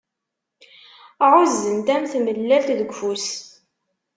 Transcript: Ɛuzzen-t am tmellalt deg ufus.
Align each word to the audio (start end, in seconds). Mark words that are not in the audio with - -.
Ɛuzzen-t 1.31 1.87
am 1.95 2.03
tmellalt 2.13 2.67
deg 2.79 2.89
ufus. 2.91 3.27